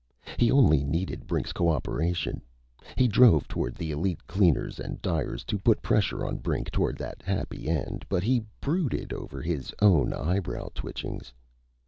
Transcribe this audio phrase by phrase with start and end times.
[0.35, 2.41] He only needed Brink's co operation.
[2.97, 7.21] He drove toward the Elite Cleaners and Dyers to put pressure on Brink toward that
[7.21, 8.05] happy end.
[8.09, 11.31] But he brooded over his own eyebrow twitchings.